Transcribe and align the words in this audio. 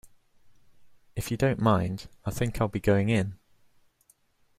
If 1.15 1.29
you 1.29 1.37
don't 1.37 1.59
mind, 1.61 2.07
I 2.25 2.31
think 2.31 2.59
I'll 2.59 2.67
be 2.67 2.79
going 2.79 3.09
in. 3.09 3.37